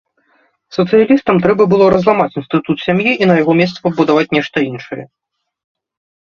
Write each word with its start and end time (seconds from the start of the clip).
Сацыялістам 0.77 1.35
трэба 1.43 1.67
было 1.73 1.85
разламаць 1.95 2.31
інстытут 2.43 2.77
сям'і 2.87 3.11
і 3.25 3.29
на 3.35 3.37
яго 3.43 3.51
месцы 3.63 3.79
пабудаваць 3.87 4.29
нешта 4.39 4.57
іншае. 4.73 5.03